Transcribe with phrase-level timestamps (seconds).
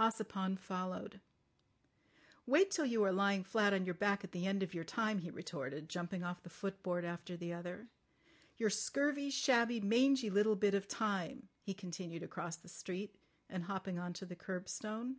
[0.00, 1.20] Ossipon followed.
[2.46, 5.18] "Wait till you are lying flat on your back at the end of your time,"
[5.18, 7.88] he retorted, jumping off the footboard after the other.
[8.56, 13.16] "Your scurvy, shabby, mangy little bit of time," he continued across the street,
[13.50, 15.16] and hopping on to the curbstone.